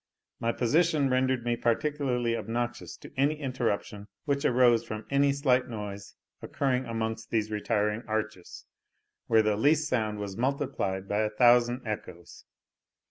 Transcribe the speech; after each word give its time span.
My 0.39 0.51
position 0.51 1.11
rendered 1.11 1.43
me 1.45 1.55
particularly 1.55 2.35
obnoxious 2.35 2.97
to 2.97 3.13
any 3.15 3.39
interruption 3.39 4.07
which 4.25 4.43
arose 4.45 4.83
from 4.83 5.05
any 5.11 5.31
slight 5.31 5.67
noise 5.67 6.15
occurring 6.41 6.85
amongst 6.85 7.29
these 7.29 7.51
retiring 7.51 8.01
arches, 8.07 8.65
where 9.27 9.43
the 9.43 9.55
least 9.55 9.87
sound 9.87 10.17
was 10.17 10.35
multiplied 10.35 11.07
by 11.07 11.19
a 11.19 11.29
thousand 11.29 11.83
echoes. 11.85 12.45